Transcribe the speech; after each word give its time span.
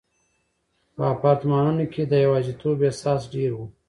په 0.95 1.03
اپارتمانونو 1.15 1.83
کې 1.93 2.03
د 2.05 2.13
یوازیتوب 2.25 2.75
احساس 2.87 3.21
ډېر 3.33 3.51
و. 3.55 3.59